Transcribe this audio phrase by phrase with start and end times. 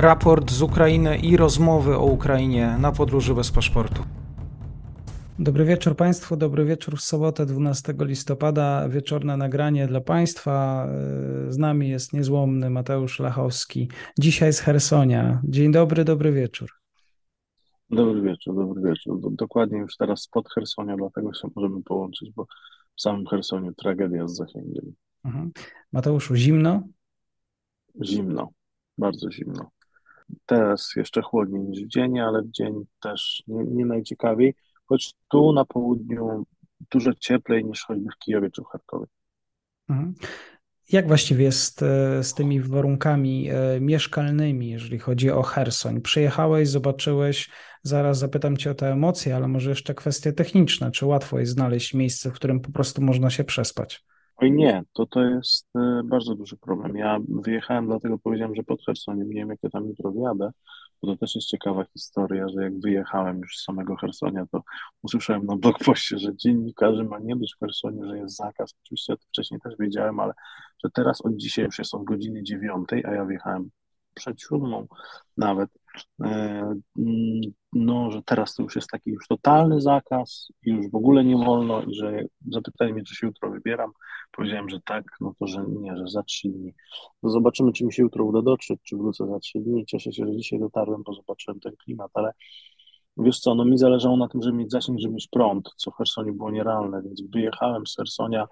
[0.00, 4.02] raport z Ukrainy i rozmowy o Ukrainie na podróży bez paszportu.
[5.38, 8.88] Dobry wieczór Państwu, dobry wieczór w sobotę 12 listopada.
[8.88, 10.88] Wieczorne nagranie dla Państwa.
[11.48, 13.90] Z nami jest niezłomny Mateusz Lachowski.
[14.18, 15.40] Dzisiaj z Hersonia.
[15.44, 16.70] Dzień dobry, dobry wieczór.
[17.90, 19.20] Dobry wieczór, dobry wieczór.
[19.32, 22.46] Dokładnie już teraz spod Hersonia, dlatego się możemy połączyć, bo
[22.96, 24.94] w samym Hersoniu tragedia z zasięgiem.
[25.24, 25.50] Mhm.
[25.92, 26.82] Mateuszu, zimno?
[28.04, 28.48] Zimno,
[28.98, 29.70] bardzo zimno.
[30.46, 34.54] Teraz jeszcze chłodniej niż w dzień, ale w dzień też nie, nie najciekawiej,
[34.86, 36.46] choć tu na południu
[36.90, 39.06] dużo cieplej niż choćby w Kijowie czy w Charkowie.
[39.88, 40.14] Mhm.
[40.92, 46.00] Jak właściwie jest e, z tymi warunkami e, mieszkalnymi, jeżeli chodzi o Hersoń?
[46.00, 47.50] Przyjechałeś, zobaczyłeś,
[47.82, 50.90] zaraz zapytam cię o te emocje, ale może jeszcze kwestie techniczne.
[50.90, 54.04] Czy łatwo jest znaleźć miejsce, w którym po prostu można się przespać?
[54.40, 56.96] Oj nie, to to jest e, bardzo duży problem.
[56.96, 60.50] Ja wyjechałem, dlatego powiedziałem, że pod Chersoniem, nie wiem jak ja tam jutro wjadę,
[61.02, 64.62] bo to też jest ciekawa historia, że jak wyjechałem już z samego Hersonia, to
[65.02, 68.74] usłyszałem na blogpoście, że dziennikarze ma nie być w Chersoniu, że jest zakaz.
[68.84, 70.32] Oczywiście to wcześniej też wiedziałem, ale
[70.84, 73.70] że teraz od dzisiaj już jest od godziny dziewiątej, a ja wjechałem
[74.14, 74.86] przed siódmą
[75.36, 75.70] nawet,
[76.24, 76.26] e,
[76.98, 77.40] mm,
[77.88, 81.36] no, że teraz to już jest taki już totalny zakaz i już w ogóle nie
[81.36, 83.92] wolno i że zapytali mnie, czy się jutro wybieram,
[84.32, 86.74] powiedziałem, że tak, no to, że nie, że za trzy dni.
[87.22, 89.86] No zobaczymy, czy mi się jutro uda dotrzeć, czy wrócę za trzy dni.
[89.86, 92.32] Cieszę się, że dzisiaj dotarłem, bo zobaczyłem ten klimat, ale
[93.16, 95.96] wiesz co, no mi zależało na tym, żeby mieć zasięg, żeby mieć prąd, co w
[95.96, 98.48] Hersonie było nierealne, więc wyjechałem z Hersonia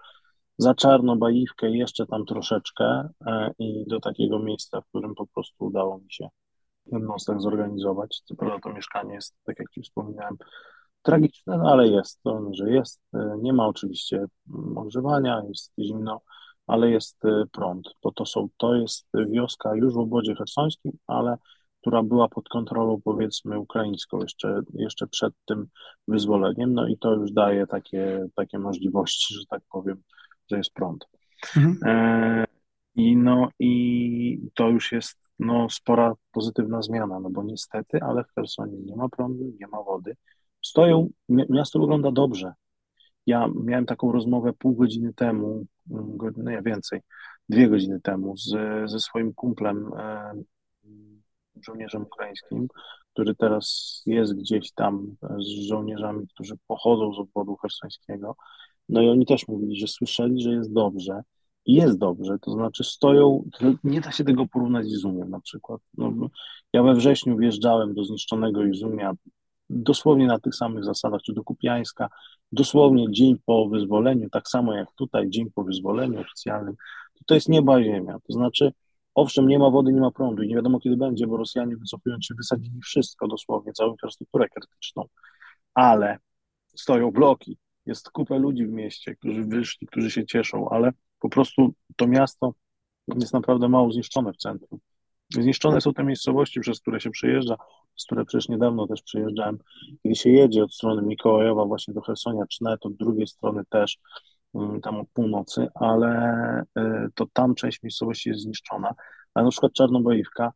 [0.59, 5.99] za Czarnobajówkę jeszcze tam troszeczkę e, i do takiego miejsca, w którym po prostu udało
[5.99, 6.29] mi się
[6.93, 8.23] jednostek zorganizować.
[8.25, 10.37] Co prawda to mieszkanie jest, tak jak Ci wspominałem,
[11.03, 13.01] tragiczne, no ale jest to, że jest.
[13.15, 14.25] E, nie ma oczywiście
[14.77, 16.21] ogrzewania, jest zimno,
[16.67, 21.37] ale jest e, prąd, bo to są, to jest wioska już w obwodzie hersońskim, ale
[21.81, 25.67] która była pod kontrolą powiedzmy ukraińską jeszcze, jeszcze przed tym
[26.09, 30.03] wyzwoleniem, no i to już daje takie, takie możliwości, że tak powiem,
[30.51, 31.07] że jest prąd.
[31.57, 31.79] Mhm.
[31.85, 32.45] E,
[32.95, 38.35] I no i to już jest no, spora pozytywna zmiana, no bo niestety, ale w
[38.35, 40.17] Hersonie nie ma prądu, nie ma wody.
[40.63, 42.53] Stoją, miasto wygląda dobrze.
[43.27, 47.01] Ja miałem taką rozmowę pół godziny temu, mm, no ja więcej,
[47.49, 48.51] dwie godziny temu z,
[48.91, 50.33] ze swoim kumplem, e,
[51.63, 52.69] żołnierzem ukraińskim,
[53.13, 58.37] który teraz jest gdzieś tam z żołnierzami, którzy pochodzą z obwodu hersońskiego.
[58.89, 61.23] No i oni też mówili, że słyszeli, że jest dobrze.
[61.67, 63.45] Jest dobrze, to znaczy stoją,
[63.85, 65.81] nie da się tego porównać z Izumiem na przykład.
[65.99, 66.13] No,
[66.73, 69.13] ja we wrześniu wjeżdżałem do zniszczonego Izumia
[69.71, 72.09] dosłownie na tych samych zasadach, czy do Kupiańska,
[72.53, 76.75] dosłownie dzień po wyzwoleniu, tak samo jak tutaj, dzień po wyzwoleniu oficjalnym,
[77.15, 78.19] to, to jest nieba ziemia.
[78.27, 78.73] To znaczy,
[79.15, 82.25] owszem, nie ma wody, nie ma prądu i nie wiadomo kiedy będzie, bo Rosjanie wycofując
[82.25, 85.05] się wysadzili wszystko dosłownie, całą infrastrukturę krytyczną,
[85.75, 86.19] ale
[86.77, 90.93] stoją bloki, jest kupę ludzi w mieście, którzy wyszli, którzy się cieszą, ale
[91.27, 92.55] po prostu to miasto
[93.17, 94.81] jest naprawdę mało zniszczone w centrum.
[95.31, 97.57] Zniszczone są te miejscowości, przez które się przejeżdża,
[97.97, 99.59] z które przecież niedawno też przejeżdżałem.
[100.03, 103.99] Kiedy się jedzie od strony Mikołajowa właśnie do Hersonia, czy nawet od drugiej strony też,
[104.55, 106.83] mm, tam od północy, ale y,
[107.15, 108.95] to tam część miejscowości jest zniszczona.
[109.35, 110.53] Ale na przykład Czarnobojówka,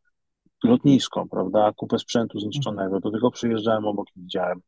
[0.64, 4.60] lotnisko, prawda, kupę sprzętu zniszczonego, do tego przyjeżdżałem obok i widziałem.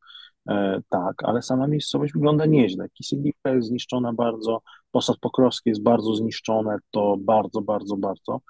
[0.48, 2.88] E, tak, ale sama miejscowość wygląda nieźle.
[2.88, 8.40] Kisieliwka jest zniszczona bardzo, Posad Pokrowski jest bardzo zniszczone, to bardzo, bardzo, bardzo,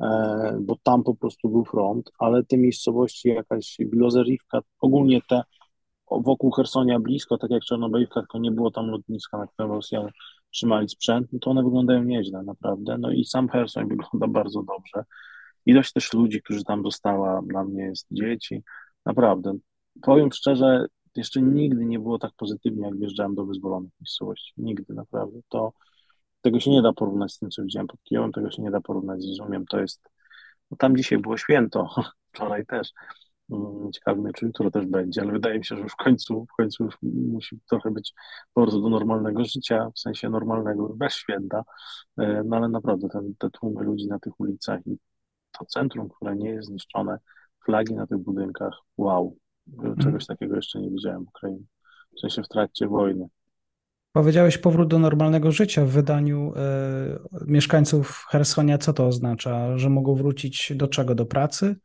[0.00, 5.42] e, bo tam po prostu był front, ale te miejscowości, jakaś Bilozerivka, ogólnie te
[6.10, 10.08] wokół Hersonia blisko, tak jak Czarnobyjówka, tylko nie było tam lotniska, na którym Rosjanie
[10.50, 12.98] trzymali sprzęt, no to one wyglądają nieźle, naprawdę.
[12.98, 15.04] No i sam Hersoń wygląda bardzo dobrze.
[15.66, 18.62] Ilość też ludzi, którzy tam dostała, dla mnie jest dzieci,
[19.06, 19.54] naprawdę.
[20.02, 20.86] Powiem szczerze,
[21.16, 24.52] jeszcze nigdy nie było tak pozytywnie, jak wjeżdżałem do wyzwolonych miejscowości.
[24.56, 25.40] Nigdy, naprawdę.
[25.48, 25.72] To
[26.40, 28.80] tego się nie da porównać z tym, co widziałem pod Kijowem, tego się nie da
[28.80, 29.66] porównać z Izumiem.
[29.66, 30.08] To jest,
[30.70, 31.88] no tam dzisiaj było święto,
[32.32, 32.92] wczoraj też.
[33.50, 36.46] Mm, ciekawy mnie, czy jutro też będzie, ale wydaje mi się, że już w końcu,
[36.52, 38.14] w końcu już musi trochę być
[38.54, 41.64] powrót do normalnego życia, w sensie normalnego, bez święta.
[42.18, 44.98] E, no ale naprawdę ten, te tłumy ludzi na tych ulicach i
[45.58, 47.18] to centrum, które nie jest zniszczone,
[47.64, 49.36] flagi na tych budynkach, wow.
[50.02, 51.64] Czegoś takiego jeszcze nie widziałem w Ukrainie.
[52.16, 53.28] W sensie w trakcie wojny.
[54.12, 58.78] Powiedziałeś powrót do normalnego życia w wydaniu y, mieszkańców Hersonia.
[58.78, 59.78] Co to oznacza?
[59.78, 61.14] Że mogą wrócić do czego?
[61.14, 61.76] Do pracy?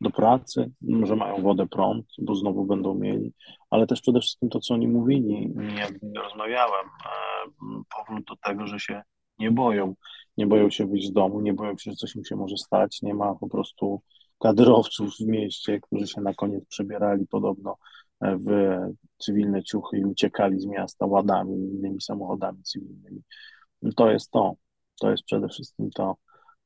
[0.00, 0.70] Do pracy,
[1.02, 3.32] że mają wodę, prąd, bo znowu będą mieli,
[3.70, 8.80] ale też przede wszystkim to, co oni mówili, jak rozmawiałem, e, powrót do tego, że
[8.80, 9.02] się
[9.38, 9.94] nie boją,
[10.36, 13.02] nie boją się wyjść z domu, nie boją się, że coś im się może stać,
[13.02, 14.02] nie ma po prostu
[14.42, 17.76] kadrowców w mieście, którzy się na koniec przebierali podobno
[18.20, 18.78] w
[19.18, 23.22] cywilne ciuchy i uciekali z miasta ładami innymi samochodami cywilnymi.
[23.96, 24.54] To jest to.
[25.00, 26.16] To jest przede wszystkim to.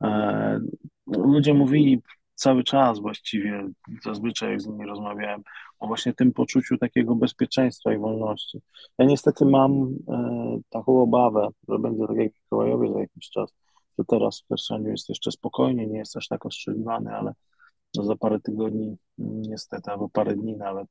[0.05, 0.61] E,
[1.07, 2.03] ludzie mówili
[2.35, 3.69] cały czas właściwie,
[4.05, 5.43] zazwyczaj jak z nimi rozmawiałem,
[5.79, 8.59] o właśnie tym poczuciu takiego bezpieczeństwa i wolności.
[8.99, 13.55] Ja niestety mam e, taką obawę, że będzie tak jak w za jakiś czas,
[13.99, 17.48] że teraz w Chersoniu jest jeszcze spokojnie, nie jest aż tak ostrzeliwany, ale no
[17.93, 20.89] za parę tygodni niestety, albo parę dni nawet,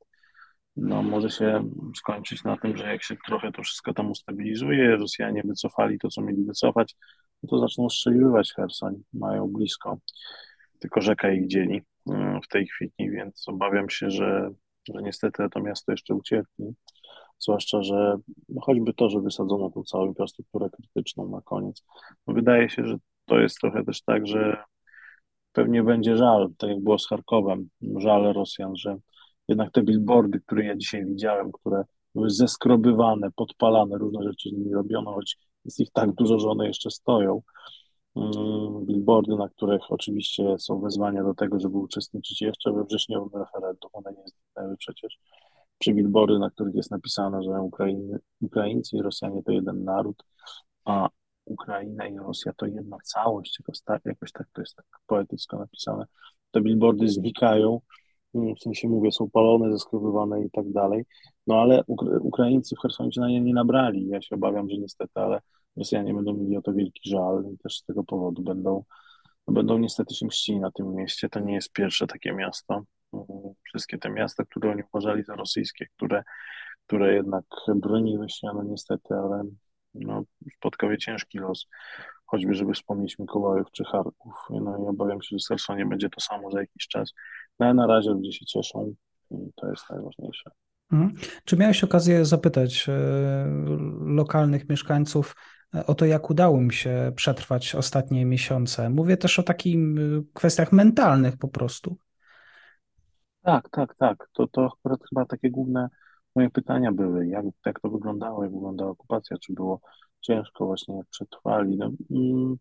[0.76, 5.42] no może się skończyć na tym, że jak się trochę to wszystko tam ustabilizuje, Rosjanie
[5.44, 6.96] wycofali to, co mieli wycofać,
[7.42, 9.98] no to zaczną strzeliwać Hersoń, mają blisko,
[10.78, 14.50] tylko rzeka ich dzieli mm, w tej chwili, więc obawiam się, że,
[14.94, 16.64] że niestety to miasto jeszcze ucierpi,
[17.38, 18.16] zwłaszcza, że
[18.48, 21.84] no choćby to, że wysadzono tą całą infrastrukturę krytyczną na koniec,
[22.26, 24.62] no wydaje się, że to jest trochę też tak, że
[25.58, 28.96] pewnie będzie żal, tak jak było z Charkowem, żal Rosjan, że
[29.48, 31.84] jednak te billboardy, które ja dzisiaj widziałem, które
[32.14, 36.66] były zeskrobywane, podpalane, różne rzeczy z nimi robiono, choć jest ich tak dużo, że one
[36.66, 37.42] jeszcze stoją.
[38.16, 43.90] Mm, billboardy, na których oczywiście są wezwania do tego, żeby uczestniczyć jeszcze we wrześniowym referendum,
[43.92, 45.18] one nie zniknęły przecież.
[45.78, 50.24] Czy billboardy, na których jest napisane, że Ukrainy, Ukraińcy i Rosjanie to jeden naród,
[50.84, 51.08] a
[51.48, 56.04] Ukraina i Rosja to jedna całość, jakoś tak, jakoś tak to jest tak poetycko napisane.
[56.50, 57.80] Te billboardy znikają,
[58.34, 61.04] mm, w sensie mówię, są palone, zeskrobywane i tak dalej.
[61.46, 61.84] No ale
[62.20, 64.08] Ukraińcy w Chersonie na nie nie nabrali.
[64.08, 65.40] Ja się obawiam, że niestety, ale
[65.76, 68.84] Rosjanie będą mieli o to wielki żal i też z tego powodu będą,
[69.48, 71.28] no będą niestety się mścili na tym mieście.
[71.28, 72.82] To nie jest pierwsze takie miasto.
[73.12, 73.26] Mm,
[73.64, 76.22] wszystkie te miasta, które oni uważali za rosyjskie, które,
[76.86, 79.44] które jednak broniły się, no niestety, ale
[79.94, 80.22] no,
[80.56, 81.66] spotkał je ciężki los,
[82.26, 84.34] choćby żeby wspomnieć Mikołajów czy Charków.
[84.50, 87.12] No i obawiam się, że z Hersonie będzie to samo za jakiś czas.
[87.58, 88.94] No ale na razie ludzie się cieszą
[89.30, 90.50] i to jest najważniejsze.
[90.92, 91.14] Mhm.
[91.44, 92.92] Czy miałeś okazję zapytać e,
[94.00, 95.34] lokalnych mieszkańców
[95.74, 98.90] e, o to, jak udało mi się przetrwać ostatnie miesiące?
[98.90, 99.76] Mówię też o takich
[100.34, 101.96] kwestiach mentalnych po prostu.
[103.42, 104.28] Tak, tak, tak.
[104.32, 105.88] To, to akurat chyba takie główne
[106.38, 109.80] moje pytania były, jak, jak to wyglądało, jak wyglądała okupacja, czy było
[110.20, 111.76] ciężko właśnie, jak przetrwali.
[111.76, 112.56] No, mm,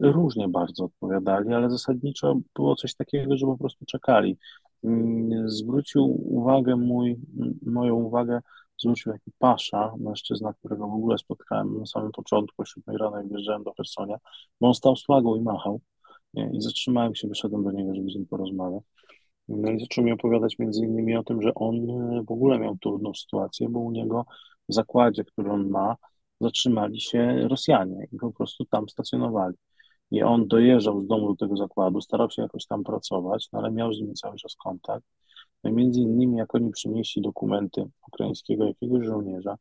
[0.00, 4.38] różnie bardzo odpowiadali, ale zasadniczo było coś takiego, że po prostu czekali.
[4.84, 6.04] Mm, zwrócił
[6.38, 7.16] uwagę mój,
[7.66, 8.40] moją uwagę
[8.78, 13.28] zwrócił taki pasza, mężczyzna, którego w ogóle spotkałem na samym początku, o 7 rano, jak
[13.28, 14.16] wjeżdżałem do Hersonia,
[14.60, 15.80] bo on stał z flagą i machał.
[16.34, 16.50] Nie?
[16.52, 18.82] I zatrzymałem się, wyszedłem do niego, żeby z nim porozmawiać.
[19.48, 22.76] No i zaczął mi opowiadać między innymi o tym, że on e, w ogóle miał
[22.76, 24.26] trudną sytuację, bo u niego
[24.68, 25.96] w zakładzie, który on ma,
[26.40, 29.54] zatrzymali się Rosjanie i po prostu tam stacjonowali.
[30.10, 33.70] I on dojeżdżał z domu do tego zakładu, starał się jakoś tam pracować, no ale
[33.70, 35.06] miał z nimi cały czas kontakt.
[35.64, 39.56] No i między innymi, jak oni przynieśli dokumenty ukraińskiego jakiegoś żołnierza,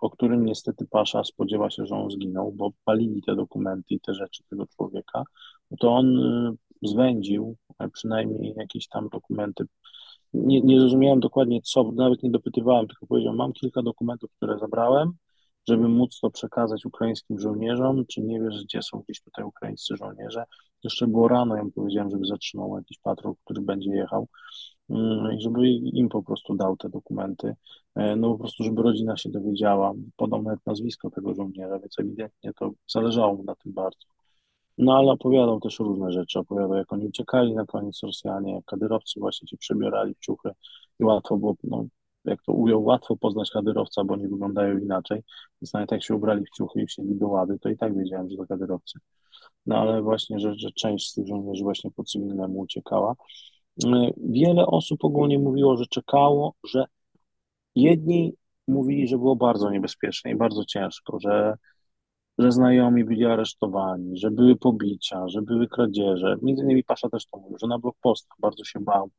[0.00, 4.14] o którym niestety Pasza spodziewa się, że on zginął, bo palili te dokumenty i te
[4.14, 5.24] rzeczy tego człowieka,
[5.70, 7.56] no to on e, zwędził
[7.92, 9.64] przynajmniej jakieś tam dokumenty.
[10.34, 15.12] Nie, nie zrozumiałem dokładnie co, nawet nie dopytywałem, tylko powiedział, mam kilka dokumentów, które zabrałem,
[15.68, 20.44] żeby móc to przekazać ukraińskim żołnierzom, czy nie wiesz, gdzie są gdzieś tutaj ukraińscy żołnierze.
[20.84, 24.28] Jeszcze było rano, ja mu powiedziałem, żeby zatrzymał jakiś patrol, który będzie jechał
[24.90, 27.54] mm, i żeby im po prostu dał te dokumenty,
[27.94, 32.52] e, no po prostu, żeby rodzina się dowiedziała, podał nawet nazwisko tego żołnierza, więc ewidentnie
[32.52, 34.19] to zależało mu na tym bardzo.
[34.78, 36.38] No ale opowiadał też różne rzeczy.
[36.38, 40.50] Opowiadał, jak oni uciekali na koniec Rosjanie, jak kadyrowcy właśnie się przebierali w ciuchy
[41.00, 41.84] i łatwo było, no,
[42.24, 45.22] jak to ujął, łatwo poznać kadyrowca, bo oni wyglądają inaczej.
[45.62, 48.30] Więc nawet jak się ubrali w ciuchy i wsiedli do łady, to i tak wiedziałem,
[48.30, 48.98] że to kadyrowcy.
[49.66, 53.14] No ale właśnie, że, że część z tych żołnierzy właśnie po cywilnemu uciekała.
[54.16, 56.84] Wiele osób ogólnie mówiło, że czekało, że
[57.74, 58.34] jedni
[58.68, 61.54] mówili, że było bardzo niebezpiecznie i bardzo ciężko, że
[62.40, 66.36] że znajomi byli aresztowani, że były pobicia, że były kradzieże.
[66.42, 69.10] Między innymi Pasza też to mówił, że na blokpostach bardzo się bał,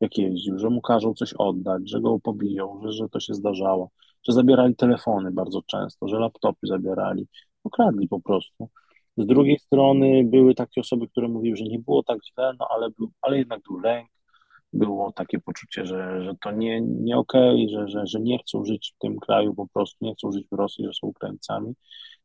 [0.00, 3.90] jak jeździł, że mu każą coś oddać, że go pobiją, że, że to się zdarzało,
[4.28, 7.26] że zabierali telefony bardzo często, że laptopy zabierali,
[7.64, 8.68] ukradli po prostu.
[9.16, 12.90] Z drugiej strony były takie osoby, które mówiły, że nie było tak źle, no ale,
[12.90, 14.08] był, ale jednak był lęk,
[14.72, 18.64] było takie poczucie, że, że to nie, nie okej, okay, że, że, że nie chcą
[18.64, 21.74] żyć w tym kraju po prostu, nie chcą żyć w Rosji, że są Ukraińcami.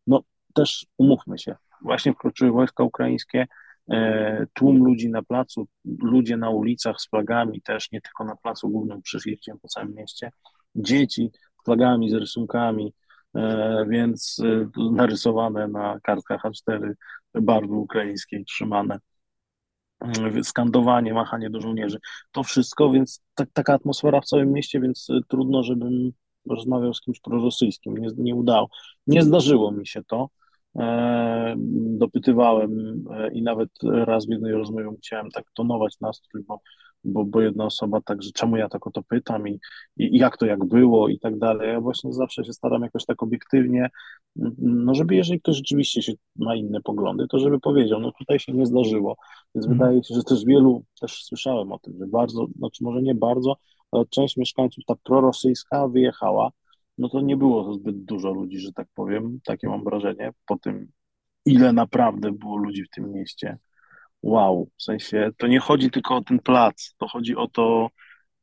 [0.08, 0.22] No
[0.54, 3.48] też umówmy się, właśnie wkroczyły wojska ukraińskie,
[3.92, 8.70] e, tłum ludzi na placu, ludzie na ulicach z flagami też, nie tylko na placu
[8.70, 9.20] głównym przy
[9.62, 10.32] po całym mieście,
[10.76, 11.32] dzieci
[11.62, 12.94] z flagami, z rysunkami,
[13.36, 16.94] e, więc e, narysowane na kartkach A4
[17.34, 19.00] barwy ukraińskiej trzymane,
[20.02, 22.00] e, skandowanie, machanie do żołnierzy,
[22.32, 26.12] to wszystko, więc ta, taka atmosfera w całym mieście, więc trudno, żebym
[26.50, 28.70] rozmawiał z kimś prorosyjskim, nie, nie udało.
[29.08, 30.30] Nie zdarzyło mi się to.
[31.76, 36.60] Dopytywałem i nawet raz w jednej rozmowie chciałem tak tonować nastrój, bo
[37.04, 39.60] bo, bo jedna osoba tak, że czemu ja tak o to pytam i,
[39.98, 41.70] i jak to jak było i tak dalej.
[41.70, 43.90] Ja właśnie zawsze się staram jakoś tak obiektywnie,
[44.58, 48.54] no żeby jeżeli ktoś rzeczywiście się ma inne poglądy, to żeby powiedział, no tutaj się
[48.54, 49.16] nie zdarzyło.
[49.56, 49.78] Więc mm.
[49.78, 53.56] wydaje się, że też wielu, też słyszałem o tym, że bardzo, znaczy może nie bardzo,
[53.92, 56.52] ale część mieszkańców ta prorosyjska wyjechała,
[57.02, 60.88] no to nie było zbyt dużo ludzi, że tak powiem, takie mam wrażenie, po tym
[61.46, 63.58] ile naprawdę było ludzi w tym mieście.
[64.22, 67.90] Wow, w sensie to nie chodzi tylko o ten plac, to chodzi o to,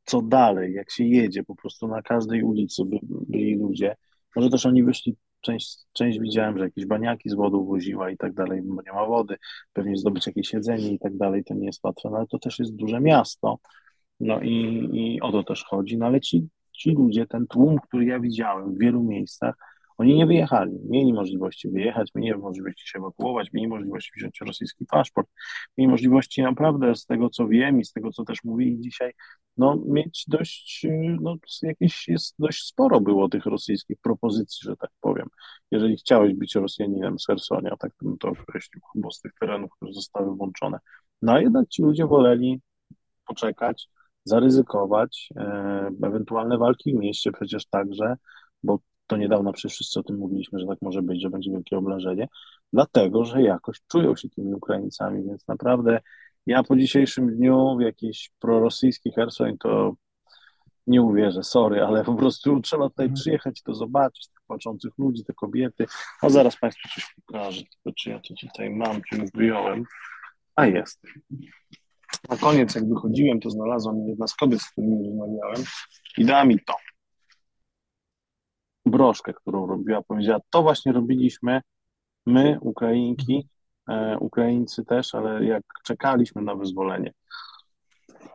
[0.04, 3.96] co dalej, jak się jedzie, po prostu na każdej ulicy by, byli ludzie.
[4.36, 8.34] Może też oni wyszli, część, część widziałem, że jakieś baniaki z wodą woziła i tak
[8.34, 9.36] dalej, bo nie ma wody,
[9.72, 12.58] pewnie zdobyć jakieś jedzenie i tak dalej, to nie jest łatwe, no ale to też
[12.58, 13.58] jest duże miasto,
[14.20, 16.48] no i, i o to też chodzi, no ale ci,
[16.78, 19.54] ci ludzie, ten tłum, który ja widziałem w wielu miejscach,
[19.98, 25.28] oni nie wyjechali, mieli możliwości wyjechać, mieli możliwości się ewakuować, mieli możliwości wziąć rosyjski paszport,
[25.78, 29.12] mieli możliwości naprawdę z tego, co wiem i z tego, co też mówili dzisiaj,
[29.56, 30.86] no mieć dość,
[31.20, 35.26] no jakieś jest dość sporo było tych rosyjskich propozycji, że tak powiem.
[35.70, 39.92] Jeżeli chciałeś być Rosjaninem z Hersonia, tak bym to określił, bo z tych terenów, które
[39.92, 40.78] zostały włączone.
[41.22, 42.60] No a jednak ci ludzie woleli
[43.26, 43.88] poczekać,
[44.28, 48.16] zaryzykować, e, ewentualne walki w mieście przecież także,
[48.62, 51.78] bo to niedawno przecież wszyscy o tym mówiliśmy, że tak może być, że będzie wielkie
[51.78, 52.28] oblężenie,
[52.72, 56.00] dlatego, że jakoś czują się tymi Ukraińcami, więc naprawdę
[56.46, 59.94] ja po dzisiejszym dniu w jakiś prorosyjski Hersoń to
[60.86, 63.14] nie uwierzę, sorry, ale po prostu trzeba tutaj mhm.
[63.14, 65.86] przyjechać i to zobaczyć, tych płaczących ludzi, te kobiety.
[66.22, 69.84] No zaraz Państwu coś pokażę, tylko czy ja to tutaj mam, czy już wyjąłem.
[70.56, 71.06] A jest.
[72.28, 75.62] Na koniec, jak wychodziłem, to znalazłem jedna z kobiet, z którymi rozmawiałem
[76.18, 76.74] i dała mi to
[78.86, 81.60] broszkę, którą robiła, powiedziała, to właśnie robiliśmy
[82.26, 83.48] my, Ukrainki,
[83.90, 87.12] e, Ukraińcy też, ale jak czekaliśmy na wyzwolenie,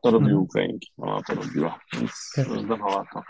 [0.04, 0.44] to robiły mhm.
[0.44, 3.22] Ukrainki, ona to robiła, więc rozdawała to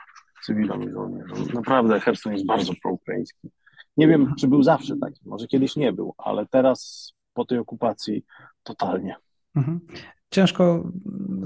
[0.46, 1.48] cywilom i żołnierzom.
[1.54, 3.50] Naprawdę Herson jest bardzo proukraiński.
[3.98, 8.26] Nie wiem, czy był zawsze taki, może kiedyś nie był, ale teraz po tej okupacji
[8.64, 9.16] totalnie.
[9.56, 9.80] Mhm
[10.34, 10.92] ciężko.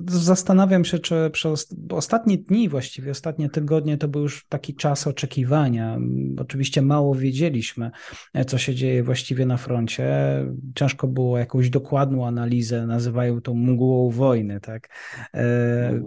[0.09, 5.99] Zastanawiam się, czy przez ostatnie dni, właściwie ostatnie tygodnie, to był już taki czas oczekiwania.
[6.37, 7.91] Oczywiście mało wiedzieliśmy,
[8.47, 10.07] co się dzieje właściwie na froncie.
[10.75, 14.59] Ciężko było jakąś dokładną analizę, nazywają to mgłą wojny.
[14.59, 14.89] Tak?
[15.33, 16.01] E,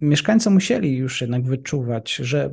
[0.00, 2.52] mieszkańcy musieli już jednak wyczuwać, że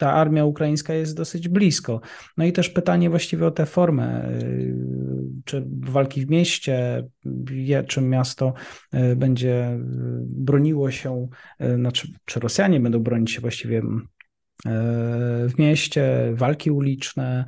[0.00, 2.00] ta armia ukraińska jest dosyć blisko.
[2.36, 4.74] No i też pytanie właściwie o tę formę, y,
[5.44, 7.06] czy walki w mieście,
[7.86, 8.54] czy miasto
[8.94, 9.78] y, będzie y,
[10.26, 11.28] broniło się,
[11.76, 13.82] znaczy, czy Rosjanie będą bronić się właściwie
[15.48, 17.44] w mieście, walki uliczne,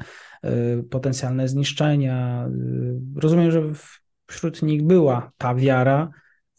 [0.91, 2.49] potencjalne zniszczenia.
[3.17, 3.63] Rozumiem, że
[4.27, 6.11] wśród nich była ta wiara,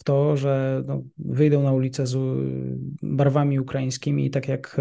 [0.04, 2.18] to, że no, wyjdą na ulicę z
[3.02, 4.78] barwami ukraińskimi, tak jak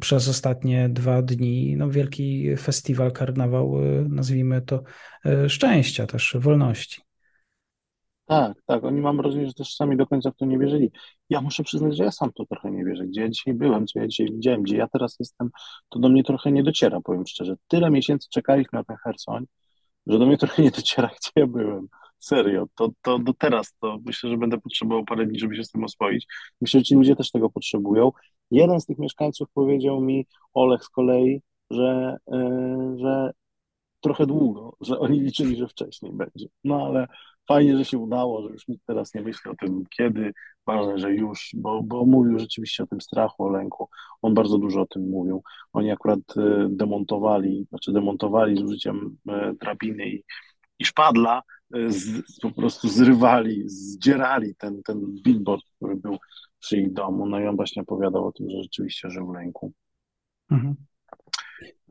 [0.00, 3.74] przez ostatnie dwa dni, no, wielki festiwal, karnawał,
[4.08, 4.82] nazwijmy to,
[5.48, 7.02] szczęścia, też wolności.
[8.26, 8.84] Tak, tak.
[8.84, 10.90] Oni mam wrażenie, że też sami do końca w to nie wierzyli.
[11.30, 13.06] Ja muszę przyznać, że ja sam to trochę nie wierzę.
[13.06, 15.50] Gdzie ja dzisiaj byłem, co ja dzisiaj widziałem, gdzie ja teraz jestem,
[15.88, 17.56] to do mnie trochę nie dociera, powiem szczerze.
[17.68, 19.44] Tyle miesięcy czekaliśmy na ten Hersoń,
[20.06, 21.88] że do mnie trochę nie dociera, gdzie ja byłem.
[22.18, 25.70] Serio, to, to do teraz to myślę, że będę potrzebował parę dni, żeby się z
[25.70, 26.26] tym oswoić.
[26.60, 28.12] Myślę, że ci ludzie też tego potrzebują.
[28.50, 33.32] Jeden z tych mieszkańców powiedział mi, Olech z kolei, że, yy, że
[34.00, 36.46] trochę długo, że oni liczyli, że wcześniej będzie.
[36.64, 37.06] No ale
[37.48, 40.32] fajnie, że się udało, że już nikt teraz nie myśli o tym, kiedy,
[40.66, 43.88] ważne, że już, bo, bo mówił rzeczywiście o tym strachu, o lęku.
[44.22, 45.42] On bardzo dużo o tym mówił.
[45.72, 50.24] Oni akurat e, demontowali, znaczy demontowali z użyciem e, drabiny i,
[50.78, 56.16] i szpadla, z, po prostu zrywali, zdzierali ten, ten billboard, który był
[56.58, 57.26] przy ich domu.
[57.26, 59.72] No i on właśnie opowiadał o tym, że rzeczywiście żył w lęku.
[60.50, 60.74] Mhm.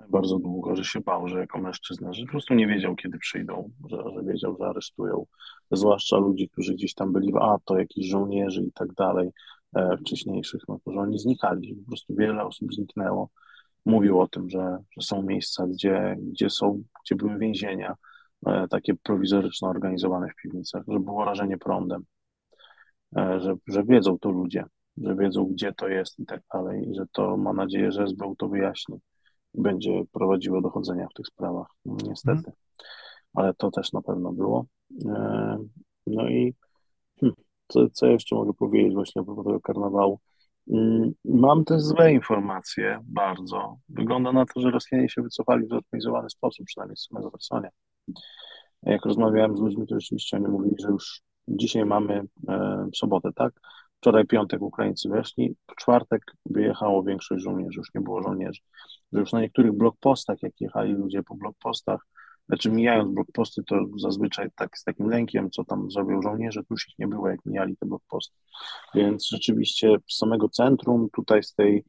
[0.09, 3.71] Bardzo długo, że się bał, że jako mężczyzna, że po prostu nie wiedział, kiedy przyjdą,
[3.89, 5.25] że, że wiedział, że aresztują,
[5.71, 9.29] zwłaszcza ludzi, którzy gdzieś tam byli w ATO, jakichś żołnierzy i tak dalej,
[9.75, 13.29] e, wcześniejszych, no to, że oni znikali, po prostu wiele osób zniknęło.
[13.85, 18.06] Mówił o tym, że, że są miejsca, gdzie, gdzie są, gdzie były więzienia, E,
[18.69, 22.03] takie prowizoryczne organizowane w piwnicach, że było rażenie prądem,
[23.17, 24.65] e, że, że wiedzą to ludzie,
[24.97, 28.35] że wiedzą, gdzie to jest i tak dalej, i że to, mam nadzieję, że SBU
[28.35, 28.99] to wyjaśni
[29.53, 32.37] będzie prowadziło dochodzenia w tych sprawach, no, niestety.
[32.37, 32.55] Mhm.
[33.33, 34.65] Ale to też na pewno było.
[35.05, 35.57] E,
[36.07, 36.55] no i
[37.19, 37.35] hmm,
[37.67, 40.19] co, co jeszcze mogę powiedzieć właśnie propos tego karnawału?
[40.71, 43.77] Mm, mam też złe informacje, bardzo.
[43.89, 47.69] Wygląda na to, że Rosjanie się wycofali w zorganizowany sposób, przynajmniej z Wersonia.
[48.83, 53.53] Jak rozmawiałem z ludźmi, to rzeczywiście oni mówili, że już dzisiaj mamy e, sobotę, tak?
[53.97, 58.61] Wczoraj piątek Ukraińcy weszli, w czwartek wyjechało większość żołnierzy, już nie było żołnierzy.
[59.13, 62.05] Że już na niektórych blokpostach, jak jechali ludzie po blokpostach,
[62.47, 66.89] znaczy mijając blokposty, to zazwyczaj tak z takim lękiem, co tam zrobią żołnierze, to już
[66.89, 68.37] ich nie było, jak mijali te blokposty.
[68.95, 71.83] Więc rzeczywiście z samego centrum, tutaj z tej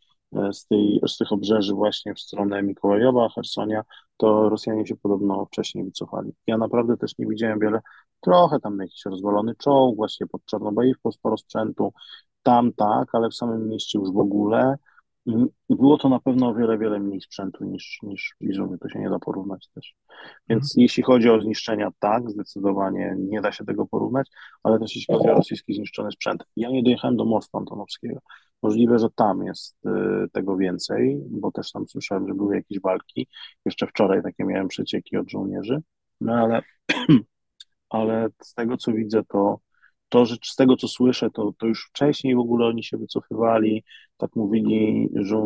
[0.53, 3.83] z, tej, z tych obrzeży właśnie w stronę Mikołajowa, Hersonia,
[4.17, 6.33] to Rosjanie się podobno wcześniej wycofali.
[6.47, 7.81] Ja naprawdę też nie widziałem wiele,
[8.21, 11.93] trochę tam jakiś rozwalony czołg, właśnie pod Czarnobajówką sporo sprzętu,
[12.43, 14.77] tam tak, ale w samym mieście już w ogóle.
[15.71, 18.99] Było to na pewno o wiele, wiele mniej sprzętu niż, niż w Izumie, to się
[18.99, 19.95] nie da porównać też.
[20.49, 20.83] Więc mhm.
[20.83, 24.31] jeśli chodzi o zniszczenia, tak, zdecydowanie nie da się tego porównać,
[24.63, 26.45] ale też jeśli chodzi o rosyjski zniszczony sprzęt.
[26.57, 28.21] Ja nie dojechałem do mostu Antonowskiego.
[28.63, 29.91] Możliwe, że tam jest y,
[30.33, 33.29] tego więcej, bo też tam słyszałem, że były jakieś walki.
[33.65, 35.83] Jeszcze wczoraj takie miałem przecieki od żołnierzy,
[36.21, 36.63] no ale,
[37.91, 39.61] ale z tego co widzę, to
[40.09, 43.85] to, że z tego co słyszę, to, to już wcześniej w ogóle oni się wycofywali,
[44.17, 45.37] tak mówili, że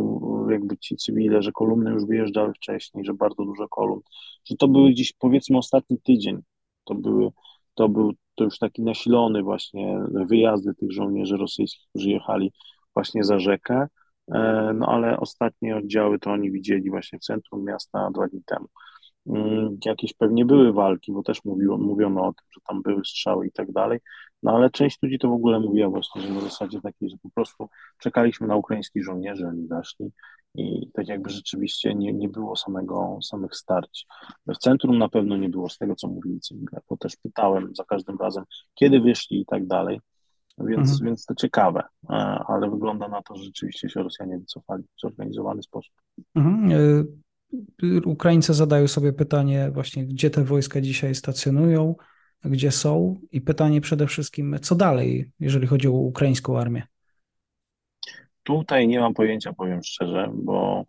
[0.50, 4.00] jakby ci cywile, że kolumny już wyjeżdżały wcześniej, że bardzo dużo kolumn,
[4.44, 6.38] że to były gdzieś powiedzmy ostatni tydzień,
[6.84, 7.30] to były,
[7.74, 12.52] to był to już taki nasilony właśnie wyjazdy tych żołnierzy rosyjskich, którzy jechali
[12.94, 13.86] właśnie za rzekę,
[14.34, 18.66] e, no ale ostatnie oddziały to oni widzieli właśnie w centrum miasta dwa dni temu.
[19.26, 23.46] Mm, jakieś pewnie były walki, bo też mówiło, mówiono o tym, że tam były strzały
[23.46, 24.00] i tak dalej,
[24.42, 27.30] no ale część ludzi to w ogóle mówiła właśnie, że na zasadzie takiej, że po
[27.30, 30.12] prostu czekaliśmy na ukraińskich żołnierzy, oni weszli
[30.54, 34.06] i tak jakby rzeczywiście nie, nie było samego, samych starć.
[34.46, 36.40] W centrum na pewno nie było z tego, co mówili
[36.88, 40.00] bo też pytałem za każdym razem, kiedy wyszli i tak dalej,
[40.58, 41.06] więc, mhm.
[41.06, 42.14] więc to ciekawe, e,
[42.48, 45.92] ale wygląda na to, że rzeczywiście się Rosjanie wycofali w zorganizowany sposób.
[46.34, 47.22] Mhm.
[48.04, 51.94] Ukraińcy zadają sobie pytanie właśnie, gdzie te wojska dzisiaj stacjonują,
[52.44, 56.82] gdzie są i pytanie przede wszystkim, co dalej, jeżeli chodzi o ukraińską armię?
[58.42, 60.84] Tutaj nie mam pojęcia, powiem szczerze, bo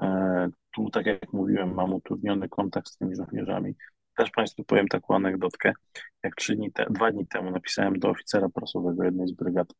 [0.00, 3.74] e, tu, tak jak mówiłem, mam utrudniony kontakt z tymi żołnierzami.
[4.16, 5.72] Też Państwu powiem taką anegdotkę.
[6.22, 9.74] Jak trzy dni te, dwa dni temu napisałem do oficera prasowego jednej z brygad,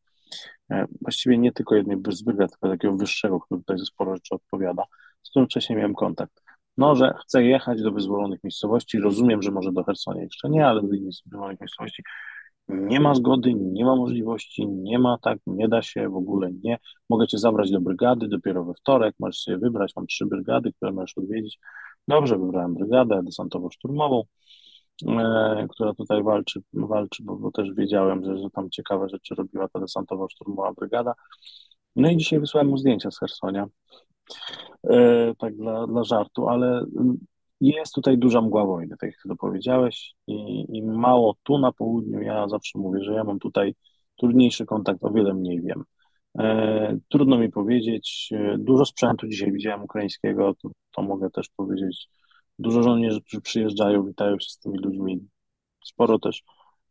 [0.71, 4.35] e, właściwie nie tylko jednej z brygad, tylko takiego wyższego, który tutaj za sporo rzeczy
[4.35, 4.85] odpowiada,
[5.29, 6.43] z którym wcześniej miałem kontakt.
[6.77, 10.83] No, że chcę jechać do wyzwolonych miejscowości, rozumiem, że może do Hersonia jeszcze nie, ale
[10.83, 12.03] do wyzwolonych miejscowości
[12.69, 16.79] nie ma zgody, nie ma możliwości, nie ma tak, nie da się, w ogóle nie.
[17.09, 20.93] Mogę cię zabrać do brygady dopiero we wtorek, możesz sobie wybrać, mam trzy brygady, które
[20.93, 21.59] możesz odwiedzić.
[22.09, 24.23] Dobrze, wybrałem brygadę desantowo-szturmową,
[25.09, 29.69] e, która tutaj walczy, walczy bo, bo też wiedziałem, że, że tam ciekawe rzeczy robiła
[29.69, 31.15] ta desantowo-szturmowa brygada.
[31.97, 33.67] No i dzisiaj wysłałem mu zdjęcia z Hersonia.
[34.91, 36.85] E, tak dla, dla żartu, ale
[37.61, 42.21] jest tutaj duża mgła wojny, tak jak to powiedziałeś, i, i mało tu na południu.
[42.21, 43.75] Ja zawsze mówię, że ja mam tutaj
[44.17, 45.85] trudniejszy kontakt, o wiele mniej wiem.
[46.39, 48.29] E, trudno mi powiedzieć.
[48.33, 52.09] E, dużo sprzętu dzisiaj widziałem ukraińskiego, to, to mogę też powiedzieć.
[52.59, 55.29] Dużo żołnierzy, którzy przyjeżdżają, witają się z tymi ludźmi.
[55.85, 56.43] Sporo też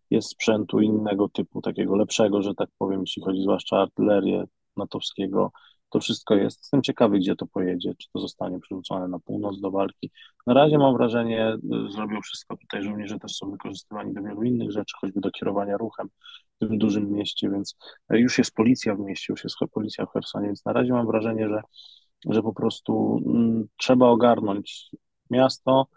[0.10, 4.43] jest sprzętu innego typu, takiego lepszego, że tak powiem, jeśli chodzi zwłaszcza o artylerię
[4.78, 5.52] natowskiego,
[5.89, 6.60] to wszystko jest.
[6.60, 10.12] Jestem ciekawy, gdzie to pojedzie, czy to zostanie przerzucone na północ do walki.
[10.47, 14.71] Na razie mam wrażenie, y, zrobią wszystko tutaj, żołnierze też są wykorzystywani do wielu innych
[14.71, 16.10] rzeczy, choćby do kierowania ruchem
[16.56, 17.78] w tym dużym mieście, więc
[18.10, 21.08] e, już jest policja w mieście, już jest policja w Hersonie, więc na razie mam
[21.08, 21.62] wrażenie, że,
[22.30, 24.89] że po prostu mm, trzeba ogarnąć
[25.30, 25.88] miasto.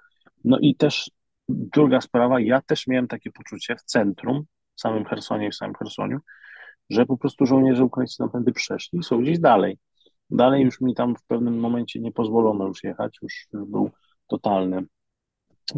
[0.44, 1.11] No i też
[1.48, 4.44] druga sprawa, ja też miałem takie poczucie w centrum,
[4.76, 6.18] w samym Hersonie i w samym Hersoniu,
[6.90, 9.79] że po prostu żołnierze ukraińscy tamtędy przeszli są gdzieś dalej.
[10.31, 13.90] Dalej już mi tam w pewnym momencie nie pozwolono już jechać, już, był
[14.26, 14.85] totalny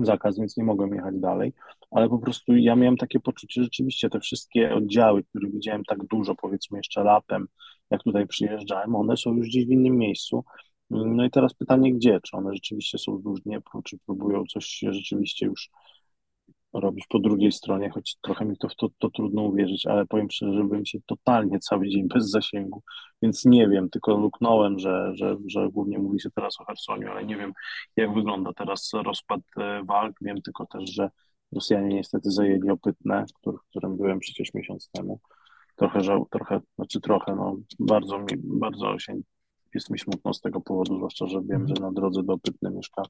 [0.03, 1.53] zakaz, więc nie mogłem jechać dalej,
[1.91, 6.07] ale po prostu ja miałem takie poczucie, że rzeczywiście te wszystkie oddziały, które widziałem tak
[6.07, 7.49] dużo, powiedzmy jeszcze latem,
[7.91, 10.45] jak tutaj przyjeżdżałem, one są już gdzieś w innym miejscu.
[10.91, 12.21] No i teraz pytanie, gdzie?
[12.21, 15.71] Czy one rzeczywiście są wzdłuż Dniepru, czy próbują coś rzeczywiście już
[16.73, 20.53] robić po drugiej stronie, choć trochę mi to to, to trudno uwierzyć, ale powiem szczerze,
[20.53, 22.83] że byłem się totalnie cały dzień bez zasięgu,
[23.23, 27.25] więc nie wiem, tylko luknąłem, że, że, że głównie mówi się teraz o Hersoniu, ale
[27.25, 27.53] nie wiem,
[27.97, 30.17] jak wygląda teraz rozkład e, walk.
[30.21, 31.11] Wiem tylko też, że
[31.53, 35.21] Rosjanie niestety zajęli Opytne, w którym byłem przecież miesiąc temu.
[35.77, 39.21] Trochę żał, trochę, znaczy trochę, no bardzo mi, bardzo się
[39.75, 43.03] jest mi smutno z tego powodu, zwłaszcza, że wiem, że na drodze do Pytny mieszka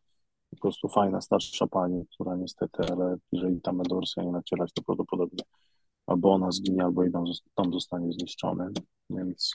[0.56, 5.44] po prostu fajna, starsza pani, która niestety, ale jeżeli tam będą Rosjanie nacierać, to prawdopodobnie
[6.06, 7.12] albo ona zginie, albo i
[7.54, 8.68] tam, zostanie zniszczony,
[9.10, 9.52] więc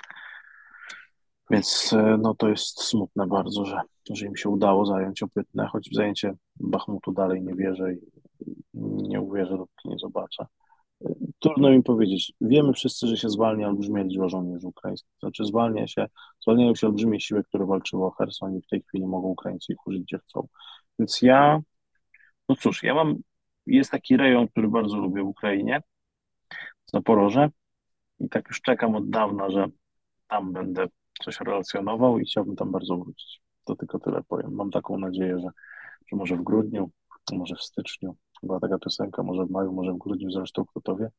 [1.49, 5.89] więc e, no to jest smutne bardzo, że, że im się udało zająć Opytne, choć
[5.89, 7.99] w zajęcie Bachmutu dalej nie wierzę i
[9.09, 10.45] nie uwierzę, dopóki nie zobaczę.
[11.39, 12.33] Trudno mi powiedzieć.
[12.41, 15.11] Wiemy wszyscy, że się zwalnia olbrzymia liczba żołnierzy ukraińskich.
[15.19, 16.07] Znaczy zwalnia się,
[16.41, 19.87] zwalniają się olbrzymie siły, które walczyły o Herson i w tej chwili mogą Ukraińcy ich
[19.87, 20.47] użyć gdzie chcą.
[20.99, 21.59] Więc ja,
[22.49, 23.15] no cóż, ja mam,
[23.65, 25.81] jest taki rejon, który bardzo lubię w Ukrainie,
[26.93, 27.49] Zaporoże
[28.19, 29.67] i tak już czekam od dawna, że
[30.27, 30.87] tam będę
[31.23, 33.41] coś relacjonował i chciałbym tam bardzo wrócić.
[33.63, 34.55] To tylko tyle powiem.
[34.55, 35.47] Mam taką nadzieję, że,
[36.07, 36.91] że może w grudniu,
[37.31, 40.95] może w styczniu, była taka piosenka, może w maju, może w grudniu, zresztą kto to
[40.95, 41.09] wie.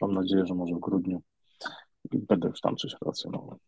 [0.00, 1.22] Mam nadzieję, że może w grudniu
[2.12, 3.58] będę już tam coś relacjonował.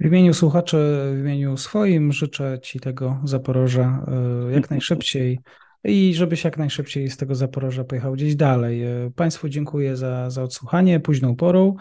[0.00, 0.76] W imieniu słuchaczy,
[1.14, 4.06] w imieniu swoim życzę Ci tego Zaporoża
[4.48, 5.40] e, jak najszybciej
[5.84, 8.82] i żebyś jak najszybciej z tego Zaporoża pojechał gdzieś dalej.
[8.82, 11.76] E, państwu dziękuję za, za odsłuchanie późną porą.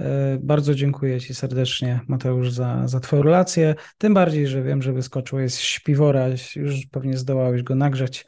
[0.00, 3.74] E, bardzo dziękuję Ci serdecznie, Mateusz, za, za Twoją relację.
[3.98, 8.26] Tym bardziej, że wiem, że wyskoczył jest śpiwora, już pewnie zdołałeś go nagrzać,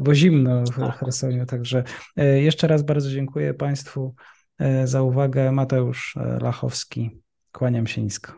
[0.00, 0.98] bo zimno w tak.
[0.98, 1.46] Chersoniu.
[1.46, 1.84] Także
[2.16, 4.14] jeszcze raz bardzo dziękuję Państwu
[4.84, 5.52] za uwagę.
[5.52, 7.22] Mateusz Lachowski,
[7.52, 8.32] kłaniam się nisko.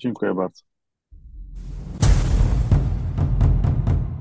[0.00, 0.62] Dziękuję bardzo.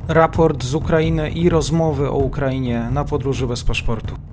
[0.07, 4.30] Raport z Ukrainy i rozmowy o Ukrainie na podróży bez paszportu.